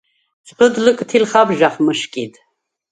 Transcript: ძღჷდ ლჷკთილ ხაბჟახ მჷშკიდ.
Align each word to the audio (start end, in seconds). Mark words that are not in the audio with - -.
ძღჷდ 0.47 0.75
ლჷკთილ 0.85 1.23
ხაბჟახ 1.31 1.75
მჷშკიდ. 1.85 2.33